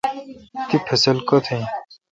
[0.67, 1.63] تی فصل کتہ این؟